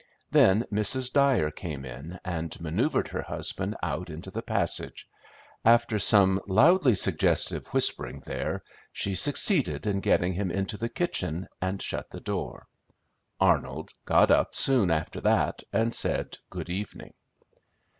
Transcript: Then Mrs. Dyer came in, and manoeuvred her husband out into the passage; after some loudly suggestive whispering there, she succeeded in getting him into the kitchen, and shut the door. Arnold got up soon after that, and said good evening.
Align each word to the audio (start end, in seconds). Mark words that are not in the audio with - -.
Then 0.31 0.63
Mrs. 0.73 1.13
Dyer 1.13 1.51
came 1.51 1.85
in, 1.85 2.19
and 2.25 2.59
manoeuvred 2.59 3.09
her 3.09 3.21
husband 3.21 3.75
out 3.83 4.09
into 4.09 4.31
the 4.31 4.41
passage; 4.41 5.05
after 5.63 5.99
some 5.99 6.41
loudly 6.47 6.95
suggestive 6.95 7.67
whispering 7.67 8.21
there, 8.25 8.63
she 8.91 9.13
succeeded 9.13 9.85
in 9.85 9.99
getting 9.99 10.33
him 10.33 10.49
into 10.49 10.75
the 10.75 10.89
kitchen, 10.89 11.47
and 11.61 11.83
shut 11.83 12.09
the 12.09 12.19
door. 12.19 12.65
Arnold 13.39 13.91
got 14.03 14.31
up 14.31 14.55
soon 14.55 14.89
after 14.89 15.21
that, 15.21 15.61
and 15.71 15.93
said 15.93 16.35
good 16.49 16.71
evening. 16.71 17.13